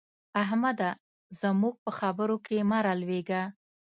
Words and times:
احمده! 0.41 0.89
زموږ 1.41 1.75
په 1.83 1.91
خبرو 1.99 2.35
کې 2.45 2.57
مه 2.69 2.79
رالوېږه. 2.85 3.41